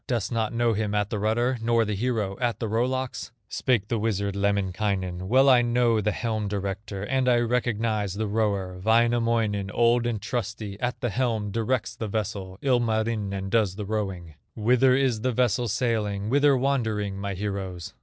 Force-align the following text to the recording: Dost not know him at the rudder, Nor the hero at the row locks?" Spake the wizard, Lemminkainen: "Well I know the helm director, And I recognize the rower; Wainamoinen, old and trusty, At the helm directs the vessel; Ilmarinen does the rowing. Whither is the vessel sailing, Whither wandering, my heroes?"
Dost 0.07 0.31
not 0.31 0.51
know 0.51 0.73
him 0.73 0.95
at 0.95 1.11
the 1.11 1.19
rudder, 1.19 1.59
Nor 1.61 1.85
the 1.85 1.93
hero 1.93 2.35
at 2.39 2.59
the 2.59 2.67
row 2.67 2.87
locks?" 2.87 3.31
Spake 3.49 3.87
the 3.87 3.99
wizard, 3.99 4.35
Lemminkainen: 4.35 5.27
"Well 5.27 5.47
I 5.47 5.61
know 5.61 6.01
the 6.01 6.11
helm 6.11 6.47
director, 6.47 7.03
And 7.03 7.29
I 7.29 7.37
recognize 7.37 8.15
the 8.15 8.25
rower; 8.25 8.81
Wainamoinen, 8.83 9.69
old 9.69 10.07
and 10.07 10.19
trusty, 10.19 10.79
At 10.79 11.01
the 11.01 11.11
helm 11.11 11.51
directs 11.51 11.95
the 11.95 12.07
vessel; 12.07 12.57
Ilmarinen 12.63 13.49
does 13.51 13.75
the 13.75 13.85
rowing. 13.85 14.33
Whither 14.55 14.95
is 14.95 15.21
the 15.21 15.31
vessel 15.33 15.67
sailing, 15.67 16.31
Whither 16.31 16.57
wandering, 16.57 17.19
my 17.19 17.35
heroes?" 17.35 17.93